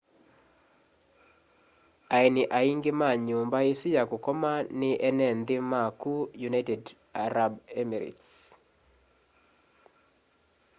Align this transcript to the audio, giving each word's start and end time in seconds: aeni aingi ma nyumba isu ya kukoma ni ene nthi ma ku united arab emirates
aeni 2.17 2.43
aingi 2.59 2.91
ma 2.99 3.09
nyumba 3.27 3.57
isu 3.71 3.87
ya 3.97 4.03
kukoma 4.09 4.51
ni 4.79 4.91
ene 5.07 5.25
nthi 5.39 5.57
ma 5.71 5.81
ku 6.01 6.13
united 6.49 6.83
arab 7.25 7.53
emirates 7.81 8.31